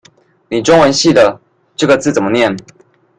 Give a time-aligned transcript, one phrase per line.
[0.49, 1.39] 你中文系的，
[1.75, 2.57] 這個字怎麼念？